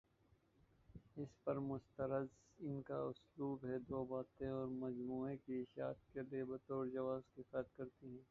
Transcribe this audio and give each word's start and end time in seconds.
اس 1.17 1.33
پہ 1.43 1.51
مستزاد 1.63 2.25
ان 2.59 2.81
کا 2.81 2.97
اسلوب 3.09 3.65
یہ 3.65 3.77
دوباتیں 3.89 4.49
اس 4.49 4.69
مجموعے 4.79 5.35
کی 5.37 5.61
اشاعت 5.61 6.13
کے 6.13 6.21
لیے 6.21 6.43
بطورجواز 6.43 7.21
کفایت 7.35 7.75
کرتی 7.77 8.07
ہیں۔ 8.07 8.19